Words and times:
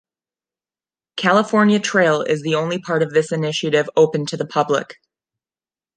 California 1.15 1.79
Trail 1.79 2.23
is 2.23 2.41
the 2.41 2.55
only 2.55 2.79
part 2.79 3.03
of 3.03 3.11
this 3.13 3.31
initiative 3.31 3.87
open 3.95 4.25
to 4.25 4.35
the 4.35 4.47
public. 4.47 4.99